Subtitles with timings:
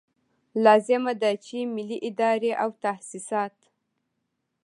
[0.65, 3.55] لازمه ده چې ملي ادارې او تاسیسات.